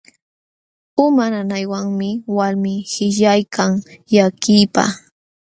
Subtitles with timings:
[1.03, 3.71] Uma nanaywanmi walmii qishyaykan
[4.09, 4.91] llakiypaq.